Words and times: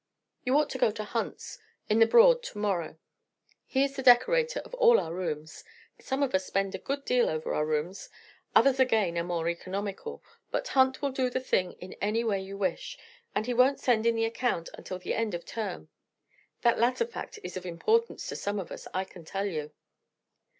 "You 0.43 0.57
ought 0.57 0.71
to 0.71 0.79
go 0.79 0.89
to 0.89 1.03
Hunt's, 1.03 1.59
in 1.87 1.99
the 1.99 2.07
Broad, 2.07 2.41
to 2.45 2.57
morrow; 2.57 2.97
he 3.67 3.83
is 3.83 3.95
the 3.95 4.01
decorator 4.01 4.59
of 4.61 4.73
all 4.73 4.99
our 4.99 5.13
rooms. 5.13 5.63
Some 5.99 6.23
of 6.23 6.33
us 6.33 6.43
spend 6.43 6.73
a 6.73 6.79
good 6.79 7.05
deal 7.05 7.29
over 7.29 7.53
our 7.53 7.67
rooms; 7.67 8.09
others 8.55 8.79
again 8.79 9.15
are 9.15 9.23
more 9.23 9.47
economical. 9.47 10.23
But 10.49 10.69
Hunt 10.69 11.03
will 11.03 11.11
do 11.11 11.29
the 11.29 11.39
thing 11.39 11.73
in 11.73 11.93
any 12.01 12.23
way 12.23 12.41
you 12.41 12.57
wish, 12.57 12.97
and 13.35 13.45
he 13.45 13.53
won't 13.53 13.79
send 13.79 14.07
in 14.07 14.15
the 14.15 14.25
account 14.25 14.69
until 14.73 14.97
the 14.97 15.13
end 15.13 15.35
of 15.35 15.45
term. 15.45 15.89
That 16.63 16.79
latter 16.79 17.05
fact 17.05 17.37
is 17.43 17.55
of 17.55 17.67
importance 17.67 18.25
to 18.29 18.35
some 18.35 18.57
of 18.57 18.71
us, 18.71 18.87
I 18.95 19.03
can 19.03 19.23
tell 19.23 19.45
you." 19.45 19.71